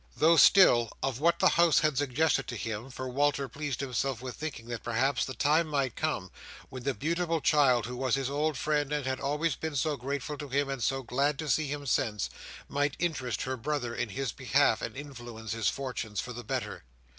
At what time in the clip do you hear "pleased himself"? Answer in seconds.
3.47-4.19